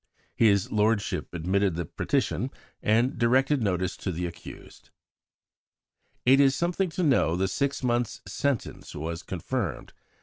His 0.35 0.71
lordship 0.71 1.31
admitted 1.31 1.75
the 1.75 1.85
petition, 1.85 2.49
and 2.81 3.19
directed 3.19 3.61
notice 3.61 3.95
to 3.97 4.11
the 4.11 4.25
accused." 4.25 4.89
It 6.25 6.39
is 6.39 6.55
something 6.55 6.89
to 6.97 7.03
know 7.03 7.35
the 7.35 7.47
six 7.47 7.83
months' 7.83 8.19
sentence 8.25 8.95
was 8.95 9.21
confirmed. 9.21 9.93